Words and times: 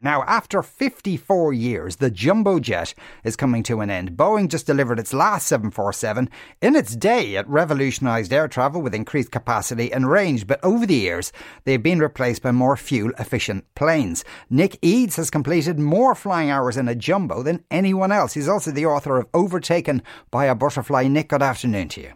Now, 0.00 0.22
after 0.28 0.62
54 0.62 1.52
years, 1.52 1.96
the 1.96 2.08
jumbo 2.08 2.60
jet 2.60 2.94
is 3.24 3.34
coming 3.34 3.64
to 3.64 3.80
an 3.80 3.90
end. 3.90 4.12
Boeing 4.12 4.46
just 4.46 4.64
delivered 4.64 5.00
its 5.00 5.12
last 5.12 5.48
747. 5.48 6.30
In 6.62 6.76
its 6.76 6.94
day, 6.94 7.34
it 7.34 7.48
revolutionised 7.48 8.32
air 8.32 8.46
travel 8.46 8.80
with 8.80 8.94
increased 8.94 9.32
capacity 9.32 9.92
and 9.92 10.08
range, 10.08 10.46
but 10.46 10.62
over 10.62 10.86
the 10.86 10.94
years, 10.94 11.32
they've 11.64 11.82
been 11.82 11.98
replaced 11.98 12.42
by 12.42 12.52
more 12.52 12.76
fuel 12.76 13.10
efficient 13.18 13.64
planes. 13.74 14.24
Nick 14.48 14.78
Eades 14.82 15.16
has 15.16 15.30
completed 15.30 15.80
more 15.80 16.14
flying 16.14 16.48
hours 16.48 16.76
in 16.76 16.86
a 16.86 16.94
jumbo 16.94 17.42
than 17.42 17.64
anyone 17.68 18.12
else. 18.12 18.34
He's 18.34 18.48
also 18.48 18.70
the 18.70 18.86
author 18.86 19.18
of 19.18 19.26
Overtaken 19.34 20.02
by 20.30 20.44
a 20.44 20.54
Butterfly. 20.54 21.08
Nick, 21.08 21.30
good 21.30 21.42
afternoon 21.42 21.88
to 21.88 22.00
you. 22.02 22.12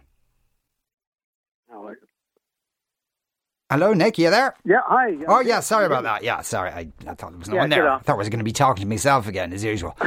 Hello, 3.73 3.91
Nick. 3.91 4.19
You 4.19 4.29
there? 4.29 4.53
Yeah. 4.65 4.81
Hi. 4.85 5.17
Oh, 5.27 5.39
yeah. 5.39 5.59
Sorry 5.59 5.87
about 5.87 6.03
that. 6.03 6.23
Yeah. 6.23 6.41
Sorry. 6.41 6.69
I, 6.69 6.87
I 7.07 7.15
thought 7.15 7.31
there 7.31 7.39
was 7.39 7.49
no 7.49 7.55
Yeah, 7.55 7.61
one 7.61 7.69
there. 7.71 7.89
I 7.89 7.97
thought 7.97 8.13
I 8.13 8.17
was 8.17 8.29
going 8.29 8.37
to 8.37 8.43
be 8.45 8.51
talking 8.51 8.83
to 8.83 8.87
myself 8.87 9.27
again, 9.27 9.51
as 9.51 9.63
usual. 9.63 9.97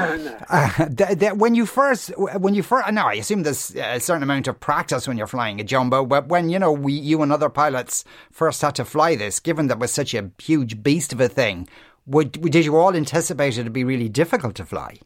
Uh, 0.48 0.86
th- 0.88 1.18
th- 1.18 1.32
when 1.32 1.56
you 1.56 1.66
first, 1.66 2.16
when 2.16 2.54
you 2.54 2.62
first, 2.62 2.92
now 2.92 3.08
I 3.08 3.14
assume 3.14 3.42
there's 3.42 3.74
a 3.74 3.98
certain 3.98 4.22
amount 4.22 4.46
of 4.46 4.60
practice 4.60 5.08
when 5.08 5.18
you're 5.18 5.26
flying 5.26 5.58
a 5.60 5.64
jumbo, 5.64 6.06
but 6.06 6.28
when 6.28 6.48
you 6.48 6.60
know 6.60 6.70
we, 6.70 6.92
you 6.92 7.20
and 7.22 7.32
other 7.32 7.48
pilots 7.48 8.04
first 8.30 8.62
had 8.62 8.76
to 8.76 8.84
fly 8.84 9.16
this, 9.16 9.40
given 9.40 9.66
that 9.66 9.74
it 9.78 9.80
was 9.80 9.92
such 9.92 10.14
a 10.14 10.30
huge 10.40 10.84
beast 10.84 11.12
of 11.12 11.20
a 11.20 11.28
thing, 11.28 11.68
would 12.06 12.30
did 12.32 12.64
you 12.64 12.76
all 12.76 12.94
anticipate 12.94 13.58
it 13.58 13.64
to 13.64 13.70
be 13.70 13.82
really 13.82 14.08
difficult 14.08 14.54
to 14.56 14.64
fly? 14.64 14.98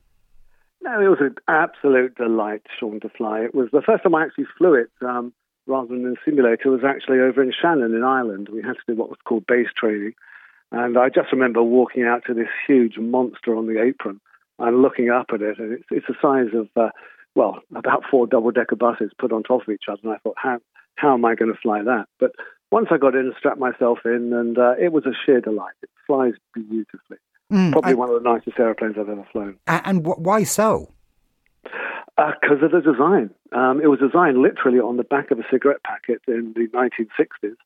No, 0.82 1.00
it 1.00 1.08
was 1.08 1.18
an 1.20 1.34
absolute 1.48 2.14
delight, 2.16 2.62
Sean, 2.78 3.00
to 3.00 3.08
fly. 3.08 3.40
It 3.40 3.54
was 3.54 3.68
the 3.72 3.82
first 3.82 4.02
time 4.02 4.14
I 4.14 4.24
actually 4.24 4.46
flew 4.58 4.74
it, 4.74 4.90
um, 5.00 5.32
rather 5.66 5.88
than 5.88 6.04
in 6.06 6.12
a 6.12 6.24
simulator, 6.24 6.70
was 6.70 6.84
actually 6.84 7.20
over 7.20 7.42
in 7.42 7.52
Shannon 7.52 7.94
in 7.94 8.04
Ireland. 8.04 8.48
We 8.52 8.62
had 8.62 8.74
to 8.74 8.82
do 8.88 8.94
what 8.96 9.08
was 9.10 9.18
called 9.24 9.46
base 9.46 9.68
training. 9.76 10.14
And 10.72 10.96
I 10.96 11.08
just 11.08 11.32
remember 11.32 11.62
walking 11.62 12.04
out 12.04 12.22
to 12.26 12.34
this 12.34 12.48
huge 12.66 12.96
monster 12.98 13.56
on 13.56 13.66
the 13.66 13.82
apron 13.82 14.20
and 14.58 14.82
looking 14.82 15.10
up 15.10 15.26
at 15.34 15.42
it. 15.42 15.58
And 15.58 15.72
it's, 15.72 15.84
it's 15.90 16.06
the 16.06 16.14
size 16.22 16.54
of, 16.54 16.68
uh, 16.76 16.90
well, 17.34 17.60
about 17.74 18.04
four 18.10 18.26
double 18.26 18.50
decker 18.52 18.76
buses 18.76 19.10
put 19.18 19.32
on 19.32 19.42
top 19.42 19.62
of 19.62 19.68
each 19.68 19.84
other. 19.88 20.00
And 20.04 20.12
I 20.12 20.18
thought, 20.18 20.36
how, 20.36 20.58
how 20.96 21.14
am 21.14 21.24
I 21.24 21.34
going 21.34 21.52
to 21.52 21.58
fly 21.60 21.82
that? 21.82 22.06
But 22.20 22.32
once 22.70 22.88
I 22.90 22.98
got 22.98 23.14
in 23.14 23.26
and 23.26 23.34
strapped 23.36 23.58
myself 23.58 23.98
in, 24.04 24.32
and 24.32 24.58
uh, 24.58 24.74
it 24.80 24.92
was 24.92 25.06
a 25.06 25.12
sheer 25.26 25.40
delight. 25.40 25.74
It 25.82 25.90
flies 26.06 26.34
beautifully. 26.54 27.18
Mm, 27.52 27.72
Probably 27.72 27.90
and, 27.90 27.98
one 27.98 28.10
of 28.10 28.22
the 28.22 28.28
nicest 28.30 28.58
airplanes 28.60 28.94
I've 28.96 29.08
ever 29.08 29.26
flown. 29.32 29.56
and 29.66 30.06
wh- 30.06 30.20
why 30.20 30.44
so? 30.44 30.92
Because 32.40 32.62
of 32.62 32.70
the 32.72 32.80
design. 32.80 33.30
Um, 33.52 33.80
it 33.82 33.86
was 33.86 33.98
designed 33.98 34.38
literally 34.38 34.78
on 34.78 34.96
the 34.96 35.04
back 35.04 35.30
of 35.30 35.38
a 35.38 35.44
cigarette 35.50 35.82
packet 35.82 36.20
in 36.28 36.54
the 36.54 36.68
1960s, 36.68 37.56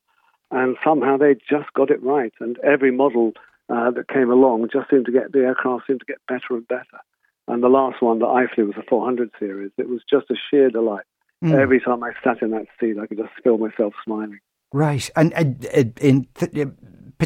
and 0.50 0.76
somehow 0.84 1.16
they 1.16 1.34
just 1.34 1.72
got 1.74 1.90
it 1.90 2.02
right. 2.02 2.32
And 2.40 2.58
every 2.60 2.92
model 2.92 3.32
uh, 3.68 3.90
that 3.90 4.08
came 4.08 4.30
along 4.30 4.68
just 4.72 4.90
seemed 4.90 5.06
to 5.06 5.12
get 5.12 5.32
the 5.32 5.40
aircraft 5.40 5.86
seemed 5.86 6.00
to 6.00 6.06
get 6.06 6.18
better 6.28 6.50
and 6.50 6.68
better. 6.68 7.00
And 7.48 7.62
the 7.62 7.68
last 7.68 8.00
one 8.00 8.20
that 8.20 8.26
I 8.26 8.46
flew 8.54 8.66
was 8.66 8.76
a 8.78 8.88
400 8.88 9.30
series. 9.38 9.70
It 9.76 9.88
was 9.88 10.02
just 10.08 10.30
a 10.30 10.34
sheer 10.50 10.70
delight. 10.70 11.04
Mm. 11.42 11.58
Every 11.60 11.80
time 11.80 12.02
I 12.02 12.12
sat 12.22 12.40
in 12.40 12.50
that 12.52 12.66
seat, 12.80 12.96
I 12.98 13.06
could 13.06 13.18
just 13.18 13.32
feel 13.42 13.58
myself 13.58 13.92
smiling. 14.04 14.38
Right, 14.72 15.08
and, 15.14 15.32
and, 15.34 15.64
and 15.66 15.98
in 16.00 16.26
th- 16.34 16.66
uh, 16.66 16.70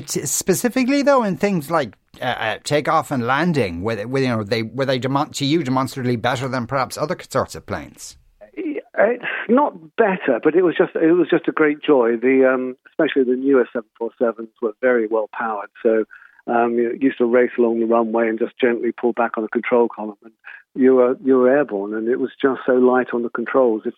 specifically 0.07 1.03
though, 1.03 1.23
in 1.23 1.37
things 1.37 1.71
like 1.71 1.97
uh, 2.21 2.25
uh, 2.25 2.59
takeoff 2.65 3.11
and 3.11 3.27
landing, 3.27 3.83
were 3.83 3.97
they, 3.97 4.07
were, 4.07 4.19
you 4.19 4.29
know, 4.29 4.43
they 4.43 4.63
were 4.63 4.87
they 4.87 4.99
to 4.99 5.45
you 5.45 5.63
demonstrably 5.63 6.17
better 6.17 6.49
than 6.49 6.67
perhaps 6.67 6.97
other 6.97 7.17
sorts 7.31 7.55
of 7.55 7.67
planes? 7.67 8.17
It's 8.55 9.25
not 9.49 9.97
better, 9.97 10.41
but 10.43 10.55
it 10.57 10.63
was 10.63 10.75
just 10.77 10.97
it 10.97 11.13
was 11.13 11.29
just 11.31 11.47
a 11.49 11.53
great 11.53 11.81
joy. 11.83 12.17
The 12.17 12.51
um, 12.53 12.77
especially 12.89 13.25
the 13.25 13.39
newer 13.39 13.69
747s 13.75 14.49
were 14.61 14.73
very 14.81 15.07
well 15.07 15.29
powered, 15.33 15.71
so 15.83 16.05
um, 16.49 16.75
you 16.75 16.97
used 17.01 17.19
to 17.19 17.27
race 17.27 17.53
along 17.59 17.79
the 17.79 17.87
runway 17.87 18.29
and 18.29 18.39
just 18.39 18.59
gently 18.61 18.91
pull 18.91 19.13
back 19.13 19.33
on 19.37 19.45
the 19.45 19.49
control 19.49 19.89
column, 19.89 20.17
and 20.25 20.33
you 20.75 20.97
were 20.97 21.17
you 21.25 21.37
were 21.37 21.51
airborne, 21.51 21.95
and 21.95 22.09
it 22.09 22.19
was 22.19 22.31
just 22.41 22.61
so 22.67 22.73
light 22.73 23.09
on 23.13 23.23
the 23.23 23.29
controls. 23.29 23.83
It's 23.85 23.97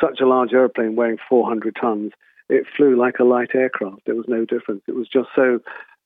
such 0.00 0.20
a 0.20 0.26
large 0.26 0.52
airplane 0.52 0.96
weighing 0.96 1.18
400 1.28 1.76
tons, 1.78 2.12
it 2.48 2.66
flew 2.76 2.98
like 2.98 3.18
a 3.20 3.24
light 3.24 3.50
aircraft. 3.54 4.02
There 4.06 4.14
was 4.14 4.26
no 4.28 4.44
difference. 4.44 4.82
It 4.86 4.94
was 4.94 5.08
just 5.08 5.28
so 5.34 5.60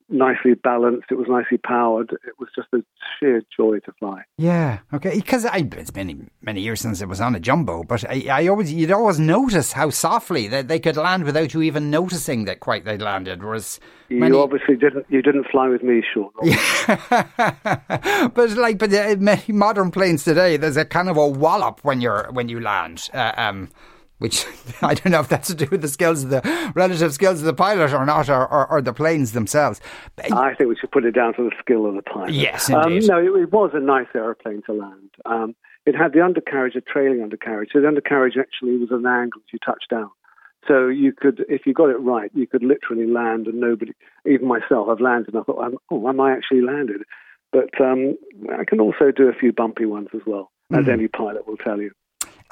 nicely 0.09 0.53
balanced. 0.53 1.07
It 1.09 1.15
was 1.15 1.27
nicely 1.27 1.57
powered. 1.57 2.11
It 2.11 2.33
was 2.39 2.49
just 2.55 2.67
a 2.73 2.83
sheer 3.19 3.41
joy 3.55 3.79
to 3.79 3.91
fly. 3.93 4.23
Yeah, 4.37 4.79
okay. 4.93 5.15
Because 5.15 5.45
it's 5.51 5.93
many 5.95 6.17
many 6.41 6.61
years 6.61 6.81
since 6.81 7.01
it 7.01 7.07
was 7.07 7.21
on 7.21 7.35
a 7.35 7.39
jumbo, 7.39 7.83
but 7.83 8.07
I, 8.09 8.27
I 8.29 8.47
always 8.47 8.71
you'd 8.71 8.91
always 8.91 9.19
notice 9.19 9.73
how 9.73 9.89
softly 9.89 10.47
that 10.49 10.67
they 10.67 10.79
could 10.79 10.97
land 10.97 11.23
without 11.23 11.53
you 11.53 11.61
even 11.61 11.89
noticing 11.89 12.45
that 12.45 12.59
quite 12.59 12.85
they 12.85 12.97
landed. 12.97 13.43
Whereas 13.43 13.79
You 14.09 14.19
many, 14.19 14.37
obviously 14.37 14.75
didn't. 14.75 15.05
You 15.09 15.21
didn't 15.21 15.47
fly 15.51 15.69
with 15.69 15.83
me, 15.83 16.03
Sean. 16.13 16.29
but 18.33 18.49
like, 18.51 18.77
but 18.77 18.93
uh, 18.93 19.15
many 19.19 19.43
modern 19.49 19.91
planes 19.91 20.23
today, 20.23 20.57
there's 20.57 20.77
a 20.77 20.85
kind 20.85 21.09
of 21.09 21.17
a 21.17 21.27
wallop 21.27 21.79
when 21.83 22.01
you're 22.01 22.29
when 22.31 22.49
you 22.49 22.59
land. 22.59 23.09
Uh, 23.13 23.31
um, 23.37 23.69
which 24.19 24.45
I 24.81 24.93
don't 24.93 25.11
know 25.11 25.19
if 25.19 25.29
that's 25.29 25.47
to 25.49 25.55
do 25.55 25.67
with 25.69 25.81
the 25.81 25.87
skills 25.87 26.23
of 26.23 26.29
the 26.29 26.71
relative 26.75 27.13
skills 27.13 27.39
of 27.39 27.45
the 27.45 27.53
pilot 27.53 27.93
or 27.93 28.05
not, 28.05 28.29
or, 28.29 28.47
or, 28.47 28.67
or 28.69 28.81
the 28.81 28.93
planes 28.93 29.31
themselves. 29.33 29.81
I 30.31 30.53
think 30.55 30.69
we 30.69 30.75
should 30.75 30.91
put 30.91 31.05
it 31.05 31.11
down 31.11 31.33
to 31.35 31.43
the 31.43 31.51
skill 31.59 31.85
of 31.85 31.95
the 31.95 32.01
pilot. 32.01 32.31
Yes, 32.31 32.69
Um, 32.69 32.99
no, 32.99 33.17
it, 33.17 33.41
it 33.41 33.51
was 33.51 33.71
a 33.73 33.79
nice 33.79 34.07
aeroplane 34.15 34.61
to 34.67 34.73
land. 34.73 35.09
Um, 35.25 35.55
it 35.85 35.95
had 35.95 36.13
the 36.13 36.23
undercarriage, 36.23 36.75
a 36.75 36.81
trailing 36.81 37.21
undercarriage. 37.21 37.69
So 37.73 37.81
the 37.81 37.87
undercarriage 37.87 38.35
actually 38.39 38.77
was 38.77 38.89
an 38.91 39.05
angle 39.05 39.41
as 39.45 39.51
you 39.51 39.59
touched 39.65 39.89
down. 39.89 40.09
So 40.65 40.87
you 40.87 41.11
could, 41.11 41.43
if 41.49 41.65
you 41.65 41.73
got 41.73 41.89
it 41.89 41.99
right, 41.99 42.31
you 42.33 42.47
could 42.47 42.63
literally 42.63 43.05
land, 43.05 43.47
and 43.47 43.59
nobody, 43.59 43.91
even 44.25 44.47
myself, 44.47 44.87
I've 44.89 45.01
landed, 45.01 45.33
and 45.33 45.41
I 45.41 45.43
thought, 45.43 45.61
I'm, 45.61 45.77
oh, 45.91 46.07
am 46.07 46.21
I 46.21 46.31
actually 46.31 46.61
landed? 46.61 47.01
But 47.51 47.79
um, 47.81 48.15
I 48.57 48.63
can 48.63 48.79
also 48.79 49.11
do 49.11 49.27
a 49.27 49.33
few 49.33 49.51
bumpy 49.51 49.85
ones 49.85 50.07
as 50.13 50.21
well, 50.25 50.51
as 50.71 50.85
Mm. 50.85 50.93
any 50.93 51.07
pilot 51.09 51.45
will 51.47 51.57
tell 51.57 51.81
you. 51.81 51.91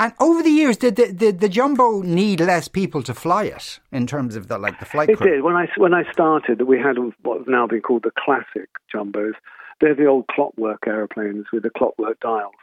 And 0.01 0.13
over 0.19 0.41
the 0.41 0.49
years, 0.49 0.77
did 0.77 0.95
the, 0.95 1.11
the, 1.11 1.31
the 1.31 1.47
jumbo 1.49 2.01
need 2.01 2.39
less 2.39 2.67
people 2.67 3.03
to 3.03 3.13
fly 3.13 3.43
it 3.43 3.79
in 3.91 4.07
terms 4.07 4.35
of 4.35 4.47
the 4.47 4.57
like 4.57 4.79
the 4.79 4.85
flight 4.85 5.09
It 5.09 5.17
crew? 5.17 5.29
did. 5.31 5.43
When 5.43 5.55
I 5.55 5.67
when 5.77 5.93
I 5.93 6.11
started, 6.11 6.63
we 6.63 6.79
had 6.79 6.95
what 7.21 7.37
have 7.39 7.47
now 7.47 7.67
been 7.67 7.81
called 7.81 8.03
the 8.03 8.11
classic 8.17 8.69
jumbos. 8.93 9.33
They're 9.79 9.95
the 9.95 10.07
old 10.07 10.27
clockwork 10.27 10.83
aeroplanes 10.87 11.45
with 11.53 11.63
the 11.63 11.69
clockwork 11.69 12.19
dials, 12.19 12.53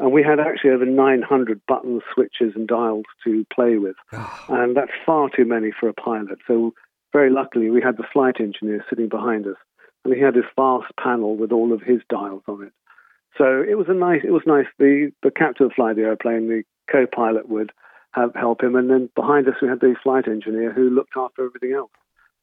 and 0.00 0.12
we 0.12 0.22
had 0.22 0.40
actually 0.40 0.70
over 0.70 0.86
900 0.86 1.60
buttons, 1.66 2.02
switches, 2.14 2.52
and 2.56 2.66
dials 2.66 3.04
to 3.24 3.46
play 3.54 3.78
with, 3.78 3.96
oh. 4.12 4.46
and 4.48 4.76
that's 4.76 4.92
far 5.06 5.30
too 5.34 5.44
many 5.44 5.70
for 5.78 5.88
a 5.88 5.94
pilot. 5.94 6.38
So 6.46 6.74
very 7.12 7.30
luckily, 7.30 7.70
we 7.70 7.80
had 7.80 7.96
the 7.96 8.06
flight 8.12 8.36
engineer 8.40 8.84
sitting 8.90 9.08
behind 9.08 9.46
us, 9.46 9.56
and 10.04 10.14
he 10.14 10.20
had 10.20 10.34
this 10.34 10.44
vast 10.56 10.92
panel 11.02 11.36
with 11.36 11.52
all 11.52 11.72
of 11.72 11.80
his 11.82 12.00
dials 12.08 12.42
on 12.48 12.64
it. 12.64 12.72
So 13.38 13.64
it 13.66 13.78
was 13.78 13.86
a 13.88 13.94
nice. 13.94 14.20
It 14.24 14.32
was 14.32 14.42
nice. 14.46 14.66
The 14.78 15.12
the 15.22 15.30
captain 15.30 15.66
would 15.66 15.74
fly 15.74 15.94
the 15.94 16.02
airplane. 16.02 16.48
The 16.48 16.64
co-pilot 16.90 17.48
would 17.48 17.70
have, 18.12 18.34
help 18.34 18.62
him, 18.62 18.74
and 18.74 18.90
then 18.90 19.08
behind 19.14 19.48
us 19.48 19.54
we 19.62 19.68
had 19.68 19.80
the 19.80 19.94
flight 20.02 20.26
engineer 20.26 20.72
who 20.72 20.90
looked 20.90 21.16
after 21.16 21.46
everything 21.46 21.72
else. 21.72 21.92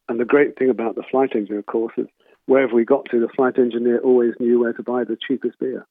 And 0.07 0.19
the 0.19 0.25
great 0.25 0.57
thing 0.57 0.69
about 0.69 0.95
the 0.95 1.03
flight 1.09 1.35
engineer, 1.35 1.59
of 1.59 1.65
course, 1.65 1.93
is 1.97 2.07
wherever 2.45 2.73
we 2.73 2.85
got 2.85 3.05
to, 3.11 3.19
the 3.19 3.27
flight 3.35 3.57
engineer 3.57 3.99
always 3.99 4.33
knew 4.39 4.59
where 4.59 4.73
to 4.73 4.83
buy 4.83 5.03
the 5.03 5.17
cheapest 5.27 5.59
beer. 5.59 5.85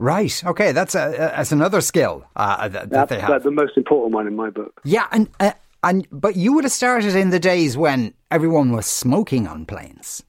Right. 0.00 0.42
Okay. 0.44 0.72
That's 0.72 0.94
a, 0.94 1.14
that's 1.16 1.52
another 1.52 1.80
skill 1.80 2.24
uh, 2.34 2.68
that, 2.68 2.90
that 2.90 3.08
they 3.08 3.20
have. 3.20 3.42
the 3.42 3.50
most 3.50 3.76
important 3.76 4.14
one 4.14 4.26
in 4.26 4.34
my 4.34 4.50
book. 4.50 4.80
Yeah, 4.84 5.06
and 5.12 5.28
uh, 5.38 5.52
and 5.82 6.06
but 6.10 6.36
you 6.36 6.52
would 6.54 6.64
have 6.64 6.72
started 6.72 7.14
in 7.14 7.30
the 7.30 7.38
days 7.38 7.76
when 7.76 8.14
everyone 8.30 8.72
was 8.72 8.86
smoking 8.86 9.46
on 9.46 9.66
planes. 9.66 10.22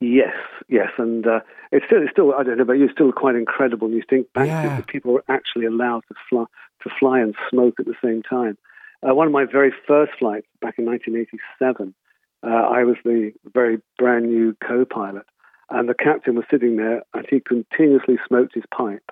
Yes, 0.00 0.34
yes, 0.68 0.88
and 0.98 1.26
uh, 1.26 1.40
it's 1.72 1.84
still, 1.86 2.02
it's 2.02 2.10
still, 2.12 2.34
I 2.34 2.42
don't 2.42 2.58
know, 2.58 2.64
but 2.64 2.76
it's 2.76 2.92
still 2.92 3.10
quite 3.12 3.34
incredible. 3.34 3.90
You 3.90 4.02
think 4.08 4.32
back 4.34 4.46
Yeah. 4.46 4.76
that 4.76 4.86
people 4.86 5.12
were 5.12 5.24
actually 5.28 5.64
allowed 5.66 6.02
to 6.08 6.14
fly, 6.28 6.44
to 6.82 6.90
fly 7.00 7.20
and 7.20 7.34
smoke 7.50 7.74
at 7.80 7.86
the 7.86 7.94
same 8.04 8.22
time. 8.22 8.56
Uh, 9.02 9.14
one 9.14 9.26
of 9.26 9.32
my 9.32 9.44
very 9.44 9.72
first 9.86 10.12
flights 10.18 10.46
back 10.60 10.78
in 10.78 10.84
1987, 10.84 11.94
uh, 12.44 12.48
I 12.48 12.84
was 12.84 12.96
the 13.04 13.32
very 13.52 13.78
brand 13.98 14.26
new 14.26 14.54
co-pilot, 14.66 15.26
and 15.70 15.88
the 15.88 15.94
captain 15.94 16.36
was 16.36 16.44
sitting 16.50 16.76
there, 16.76 17.02
and 17.14 17.26
he 17.28 17.40
continuously 17.40 18.18
smoked 18.28 18.54
his 18.54 18.64
pipe. 18.72 19.02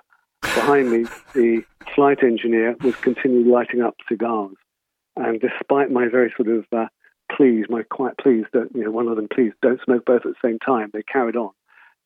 Behind 0.41 0.89
me, 0.91 1.05
the 1.33 1.63
flight 1.95 2.23
engineer 2.23 2.75
was 2.81 2.95
continually 2.97 3.43
lighting 3.49 3.81
up 3.81 3.95
cigars, 4.07 4.55
and 5.17 5.41
despite 5.41 5.91
my 5.91 6.07
very 6.07 6.33
sort 6.37 6.47
of 6.49 6.65
uh, 6.71 6.85
please, 7.35 7.65
my 7.69 7.83
quiet 7.83 8.15
please, 8.21 8.45
don't, 8.53 8.73
you 8.75 8.83
know, 8.83 8.91
one 8.91 9.07
of 9.07 9.15
them, 9.15 9.27
please 9.33 9.51
don't 9.61 9.79
smoke 9.83 10.05
both 10.05 10.25
at 10.25 10.33
the 10.33 10.47
same 10.47 10.59
time. 10.59 10.89
They 10.93 11.03
carried 11.03 11.35
on. 11.35 11.51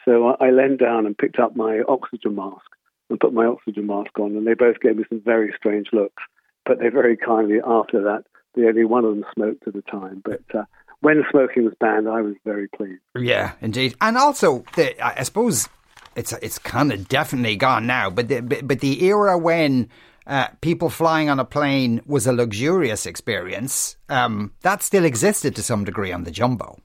So 0.06 0.36
I, 0.40 0.52
leaned 0.52 0.80
down 0.80 1.06
and 1.06 1.18
picked 1.18 1.40
up 1.40 1.56
my 1.56 1.81
oxygen 1.88 2.36
mask 2.36 2.66
and 3.10 3.19
put 3.19 3.34
my 3.34 3.46
oxygen 3.46 3.88
mask 3.88 4.18
on, 4.19 4.36
and 4.38 4.46
they 4.46 4.54
both 4.54 4.80
gave 4.80 4.98
me 4.98 5.04
some 5.10 5.22
very 5.24 5.54
strange 5.57 5.88
looks. 5.92 6.24
But 6.66 6.80
they 6.80 6.90
very 6.90 7.18
kindly, 7.18 7.57
after 7.66 8.04
that, 8.04 8.24
the 8.56 8.68
only 8.68 8.86
one 8.86 9.04
of 9.04 9.16
them 9.16 9.25
smoked 9.34 9.68
at 9.68 9.74
the 9.74 9.81
time. 9.84 10.22
But 10.24 10.44
uh, 10.54 10.63
when 11.02 11.24
smoking 11.30 11.66
was 11.66 11.74
banned, 11.80 12.07
I 12.07 12.22
was 12.22 12.36
very 12.46 12.68
pleased. 12.68 13.02
Yeah, 13.16 13.54
indeed. 13.62 13.96
And 14.02 14.18
also, 14.18 14.63
the, 14.75 15.00
I 15.06 15.24
suppose 15.24 15.69
it's 16.16 16.34
it's 16.34 16.58
kind 16.60 16.92
of 16.92 17.08
definitely 17.08 17.56
gone 17.56 17.86
now. 17.86 18.10
But 18.10 18.28
the, 18.30 18.42
but 18.42 18.80
the 18.80 19.04
era 19.04 19.38
when 19.38 19.90
uh, 20.28 20.48
people 20.62 20.90
flying 20.90 21.30
on 21.30 21.40
a 21.40 21.46
plane 21.46 22.01
was 22.06 22.25
a 22.25 22.34
luxurious 22.34 23.06
experience. 23.06 23.98
Um, 24.10 24.54
that 24.62 24.81
still 24.81 25.06
existed 25.06 25.56
to 25.56 25.63
some 25.63 25.84
degree 25.84 26.12
on 26.12 26.24
the 26.24 26.31
jumbo. 26.31 26.80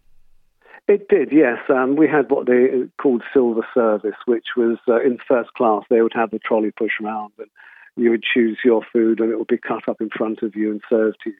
It 0.90 1.08
did, 1.08 1.28
yes. 1.31 1.58
Um, 1.69 1.94
we 1.94 2.08
had 2.08 2.28
what 2.32 2.46
they 2.48 2.66
called 3.00 3.22
silver 3.32 3.64
service, 3.72 4.16
which 4.26 4.46
was 4.56 4.76
uh, 4.88 5.00
in 5.00 5.19
first 5.19 5.52
class. 5.54 5.84
They 5.88 6.02
would 6.02 6.14
have 6.16 6.32
the 6.32 6.40
trolley 6.40 6.72
push 6.72 6.94
around, 7.00 7.31
and 7.38 7.46
you 7.94 8.10
would 8.10 8.25
choose 8.25 8.58
your 8.64 8.82
food, 8.92 9.20
and 9.20 9.31
it 9.31 9.38
would 9.38 9.46
be 9.46 9.56
cut 9.56 9.88
up 9.88 10.00
in 10.00 10.10
front 10.10 10.42
of 10.42 10.56
you 10.56 10.72
and 10.72 10.81
served 10.90 11.19
to 11.22 11.31
you. 11.31 11.37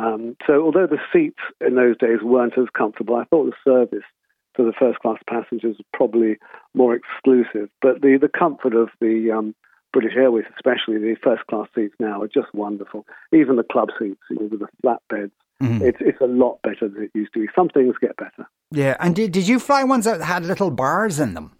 Um, 0.00 0.36
so, 0.46 0.62
although 0.62 0.86
the 0.86 1.00
seats 1.12 1.40
in 1.60 1.74
those 1.74 1.98
days 1.98 2.22
weren't 2.22 2.56
as 2.56 2.68
comfortable, 2.78 3.16
I 3.16 3.24
thought 3.24 3.46
the 3.46 3.56
service 3.68 4.06
for 4.54 4.64
the 4.64 4.72
first 4.78 5.00
class 5.00 5.18
passengers 5.28 5.78
was 5.78 5.86
probably 5.92 6.36
more 6.72 6.94
exclusive. 6.94 7.68
But 7.82 8.02
the, 8.02 8.18
the 8.22 8.28
comfort 8.28 8.76
of 8.76 8.90
the 9.00 9.32
um, 9.36 9.56
British 9.92 10.14
Airways, 10.14 10.44
especially 10.54 10.98
the 10.98 11.16
first 11.24 11.44
class 11.48 11.66
seats 11.74 11.96
now, 11.98 12.22
are 12.22 12.28
just 12.28 12.54
wonderful. 12.54 13.04
Even 13.32 13.56
the 13.56 13.64
club 13.64 13.88
seats 13.98 14.20
you 14.30 14.36
know, 14.36 14.46
with 14.46 14.60
the 14.60 14.68
flat 14.80 15.02
beds, 15.10 15.32
mm-hmm. 15.62 15.82
it's, 15.82 15.98
it's 16.00 16.20
a 16.20 16.26
lot 16.26 16.60
better 16.62 16.88
than 16.88 17.04
it 17.04 17.10
used 17.14 17.32
to 17.34 17.40
be. 17.40 17.46
Some 17.54 17.68
things 17.68 17.94
get 18.00 18.16
better. 18.16 18.48
Yeah, 18.70 18.96
and 19.00 19.14
did, 19.14 19.32
did 19.32 19.48
you 19.48 19.58
fly 19.58 19.84
ones 19.84 20.04
that 20.04 20.20
had 20.20 20.44
little 20.44 20.70
bars 20.70 21.20
in 21.20 21.34
them? 21.34 21.52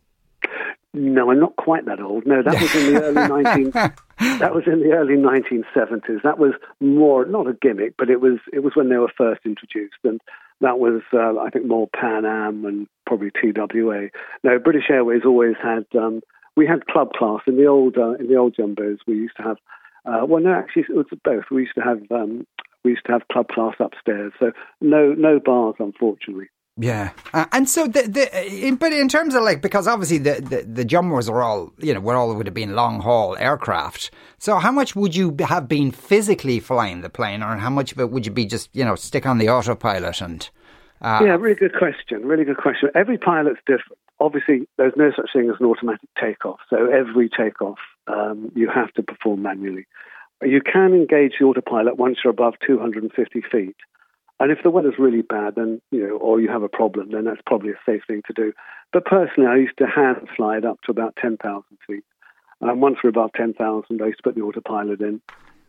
No, 0.97 1.31
I'm 1.31 1.39
not 1.39 1.57
quite 1.57 1.85
that 1.85 2.01
old. 2.01 2.27
No, 2.27 2.43
that 2.43 2.59
was 2.59 2.75
in 2.75 2.95
the 2.95 3.03
early 3.03 3.29
19. 3.45 3.71
that 4.41 4.55
was 4.55 4.65
in 4.67 4.81
the 4.81 4.93
early 4.93 5.15
1970s. 5.15 6.23
That 6.23 6.39
was 6.39 6.55
more 6.81 7.27
not 7.27 7.47
a 7.47 7.53
gimmick, 7.53 7.95
but 7.99 8.09
it 8.09 8.23
was 8.23 8.39
it 8.51 8.61
was 8.61 8.75
when 8.75 8.89
they 8.89 8.97
were 8.97 9.13
first 9.15 9.43
introduced, 9.45 9.99
and 10.05 10.23
that 10.63 10.79
was 10.79 11.03
uh, 11.13 11.39
I 11.39 11.51
think 11.51 11.67
more 11.67 11.87
Pan 11.89 12.25
Am 12.25 12.65
and 12.65 12.89
probably 13.07 13.31
TWA. 13.31 14.09
No, 14.43 14.59
British 14.59 14.89
Airways 14.89 15.23
always 15.27 15.57
had. 15.63 15.85
Um, 15.95 16.23
we 16.57 16.67
had 16.67 16.87
club 16.87 17.13
class 17.13 17.41
in 17.47 17.59
the 17.59 17.67
old 17.67 17.99
uh, 17.99 18.13
in 18.13 18.29
the 18.29 18.37
old 18.37 18.57
jumbos. 18.57 18.99
We 19.07 19.17
used 19.17 19.37
to 19.37 19.43
have. 19.43 19.59
Uh, 20.07 20.25
well, 20.25 20.43
no, 20.43 20.55
actually, 20.55 20.87
it 20.89 20.97
was 20.97 21.07
both. 21.23 21.45
We 21.51 21.63
used 21.63 21.75
to 21.75 21.83
have 21.83 22.01
um, 22.11 22.47
we 22.87 22.93
used 22.93 23.05
to 23.07 23.13
have 23.13 23.29
club 23.31 23.49
class 23.49 23.75
upstairs. 23.79 24.33
So 24.39 24.53
no 24.81 25.13
no 25.13 25.41
bars, 25.45 25.75
unfortunately. 25.79 26.49
Yeah, 26.79 27.13
uh, 27.33 27.47
and 27.53 27.69
so 27.69 27.87
the 27.87 28.03
the 28.03 28.67
in, 28.67 28.77
but 28.77 28.93
in 28.93 29.09
terms 29.09 29.35
of 29.35 29.43
like 29.43 29.63
because 29.63 29.89
obviously 29.89 30.19
the, 30.19 30.35
the 30.43 30.63
the 30.63 30.85
jumbos 30.85 31.29
are 31.31 31.43
all 31.43 31.73
you 31.79 31.95
know 31.95 32.01
were 32.01 32.15
all 32.15 32.35
would 32.35 32.47
have 32.47 32.55
been 32.55 32.75
long 32.75 33.01
haul 33.01 33.37
aircraft. 33.39 34.11
So 34.39 34.57
how 34.59 34.73
much 34.73 34.95
would 34.95 35.17
you 35.17 35.35
have 35.41 35.69
been 35.69 35.91
physically 35.91 36.61
flying 36.61 37.01
the 37.01 37.09
plane, 37.09 37.43
or 37.43 37.57
how 37.57 37.71
much 37.71 37.93
of 37.93 38.01
it 38.01 38.11
would 38.11 38.27
you 38.27 38.33
be 38.33 38.45
just 38.45 38.69
you 38.75 38.85
know 38.85 38.95
stick 38.95 39.27
on 39.27 39.39
the 39.39 39.49
autopilot 39.49 40.21
and? 40.21 40.49
Uh, 41.03 41.21
yeah, 41.23 41.37
really 41.37 41.55
good 41.55 41.75
question. 41.77 42.25
Really 42.25 42.45
good 42.45 42.57
question. 42.57 42.89
Every 42.95 43.19
pilot's 43.19 43.61
different. 43.67 43.99
Obviously, 44.19 44.67
there's 44.79 44.95
no 44.97 45.11
such 45.15 45.31
thing 45.35 45.51
as 45.51 45.57
an 45.61 45.67
automatic 45.67 46.09
takeoff. 46.19 46.59
So 46.71 46.87
every 46.91 47.29
takeoff 47.29 47.79
um, 48.07 48.51
you 48.55 48.71
have 48.75 48.93
to 48.95 49.03
perform 49.03 49.43
manually. 49.43 49.87
You 50.43 50.61
can 50.61 50.93
engage 50.93 51.35
the 51.39 51.47
autopilot 51.47 51.97
once 51.97 52.19
you're 52.23 52.31
above 52.31 52.55
250 52.67 53.43
feet. 53.51 53.77
And 54.39 54.53
if 54.53 54.59
the 54.63 54.71
weather's 54.71 54.99
really 54.99 55.23
bad, 55.23 55.55
then 55.55 55.81
you 55.91 56.07
know, 56.07 56.17
or 56.17 56.41
you 56.41 56.51
have 56.51 56.63
a 56.63 56.69
problem, 56.69 57.11
then 57.13 57.25
that's 57.25 57.41
probably 57.47 57.71
a 57.71 57.81
safe 57.87 58.03
thing 58.07 58.23
to 58.27 58.35
do. 58.35 58.53
But 58.93 59.07
personally, 59.07 59.49
I 59.49 59.57
used 59.57 59.79
to 59.79 59.87
hand 59.87 60.29
fly 60.37 60.59
it 60.59 60.65
up 60.65 60.79
to 60.83 60.91
about 60.91 61.17
ten 61.21 61.39
thousand 61.39 61.79
feet. 61.87 62.05
And 62.61 62.83
once 62.83 62.99
we're 63.03 63.11
above 63.11 63.31
ten 63.35 63.55
thousand, 63.55 64.03
I 64.03 64.07
used 64.07 64.19
to 64.19 64.25
put 64.25 64.35
the 64.35 64.43
autopilot 64.43 65.01
in, 65.01 65.23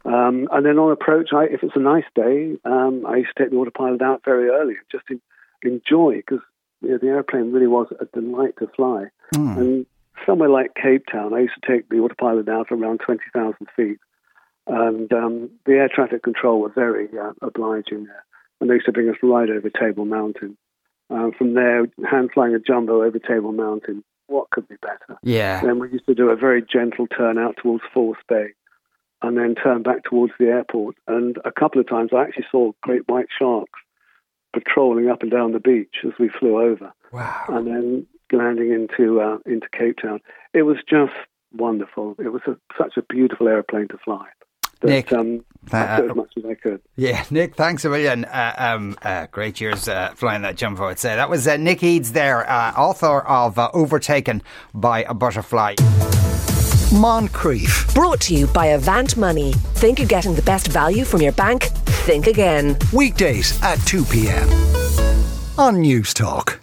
um, 0.07 0.47
and 0.51 0.65
then 0.65 0.79
on 0.79 0.91
approach, 0.91 1.29
I, 1.33 1.45
if 1.45 1.63
it's 1.63 1.75
a 1.75 1.79
nice 1.79 2.05
day, 2.15 2.55
um, 2.63 3.05
I 3.05 3.17
used 3.17 3.31
to 3.35 3.43
take 3.43 3.51
the 3.51 3.57
autopilot 3.57 4.01
out 4.01 4.21
very 4.23 4.49
early, 4.49 4.75
just 4.89 5.03
in, 5.09 5.21
enjoy 5.63 6.17
because 6.17 6.39
you 6.81 6.91
know, 6.91 6.97
the 6.97 7.07
airplane 7.07 7.51
really 7.51 7.67
was 7.67 7.87
a 7.99 8.05
delight 8.05 8.53
to 8.59 8.67
fly. 8.75 9.07
Mm. 9.35 9.57
And 9.57 9.85
somewhere 10.25 10.49
like 10.49 10.75
Cape 10.75 11.03
Town, 11.11 11.33
I 11.33 11.39
used 11.39 11.55
to 11.61 11.67
take 11.71 11.89
the 11.89 11.97
autopilot 11.97 12.47
out 12.47 12.67
around 12.71 12.99
twenty 12.99 13.25
thousand 13.33 13.67
feet, 13.75 13.99
and 14.67 15.11
um, 15.13 15.49
the 15.65 15.73
air 15.73 15.89
traffic 15.93 16.23
control 16.23 16.61
were 16.61 16.69
very 16.69 17.07
uh, 17.17 17.31
obliging 17.41 18.05
there 18.05 18.25
and 18.59 18.69
they 18.69 18.75
used 18.75 18.85
to 18.85 18.91
bring 18.91 19.09
us 19.09 19.15
right 19.21 19.49
over 19.49 19.69
Table 19.69 20.05
Mountain. 20.05 20.57
Um, 21.09 21.31
from 21.37 21.53
there, 21.53 21.85
hand 22.09 22.31
flying 22.33 22.55
a 22.55 22.59
jumbo 22.59 23.03
over 23.03 23.19
Table 23.19 23.51
Mountain. 23.51 24.03
What 24.27 24.49
could 24.49 24.67
be 24.67 24.75
better? 24.81 25.19
Yeah. 25.23 25.61
Then 25.61 25.79
we 25.79 25.89
used 25.91 26.05
to 26.07 26.15
do 26.15 26.29
a 26.29 26.35
very 26.35 26.61
gentle 26.61 27.07
turn 27.07 27.37
out 27.37 27.55
towards 27.61 27.83
False 27.93 28.17
Bay, 28.27 28.49
and 29.21 29.37
then 29.37 29.55
turn 29.55 29.83
back 29.83 30.03
towards 30.03 30.33
the 30.37 30.47
airport. 30.47 30.95
And 31.07 31.37
a 31.45 31.51
couple 31.51 31.79
of 31.79 31.87
times, 31.87 32.11
I 32.13 32.23
actually 32.23 32.45
saw 32.51 32.73
great 32.83 33.07
white 33.07 33.27
sharks 33.37 33.79
patrolling 34.53 35.09
up 35.09 35.21
and 35.21 35.31
down 35.31 35.53
the 35.53 35.59
beach 35.59 35.95
as 36.05 36.13
we 36.19 36.29
flew 36.29 36.59
over. 36.59 36.91
Wow. 37.13 37.45
And 37.47 37.67
then 37.67 38.07
landing 38.33 38.73
into 38.73 39.21
uh, 39.21 39.37
into 39.45 39.67
Cape 39.69 39.99
Town. 40.01 40.19
It 40.53 40.63
was 40.63 40.77
just 40.89 41.13
wonderful. 41.53 42.15
It 42.19 42.33
was 42.33 42.41
a, 42.47 42.57
such 42.77 42.97
a 42.97 43.01
beautiful 43.01 43.47
airplane 43.47 43.87
to 43.89 43.97
fly. 44.03 44.25
But, 44.79 44.89
Nick, 44.89 45.13
um, 45.13 45.43
uh, 45.71 45.77
as 46.09 46.15
much 46.15 46.33
as 46.37 46.45
I 46.45 46.53
could. 46.55 46.81
Yeah, 46.95 47.23
Nick, 47.31 47.55
thanks 47.55 47.85
a 47.85 47.89
million. 47.89 48.25
Uh, 48.25 48.53
um, 48.57 48.97
uh, 49.01 49.27
great 49.31 49.59
years 49.59 49.87
uh, 49.87 50.11
flying 50.15 50.41
that 50.43 50.55
jumbo, 50.55 50.85
I'd 50.85 50.99
say. 50.99 51.15
That 51.15 51.29
was 51.29 51.47
uh, 51.47 51.57
Nick 51.57 51.79
Eades 51.83 52.11
there, 52.13 52.49
uh, 52.49 52.73
author 52.73 53.21
of 53.21 53.57
Overtaken 53.57 54.41
by 54.73 55.03
a 55.03 55.13
Butterfly. 55.13 55.75
Moncrieff. 56.89 57.93
Brought 57.93 58.21
to 58.21 58.33
you 58.33 58.47
by 58.47 58.67
Avant 58.67 59.17
Money. 59.17 59.51
Think 59.75 59.99
you're 59.99 60.07
getting 60.07 60.35
the 60.35 60.41
best 60.41 60.67
value 60.67 61.03
from 61.03 61.21
your 61.21 61.33
bank? 61.33 61.63
Think 62.05 62.27
again. 62.27 62.77
Weekdays 62.93 63.61
at 63.61 63.75
2 63.85 64.05
p.m. 64.05 64.47
on 65.57 65.83
Newstalk. 65.83 66.56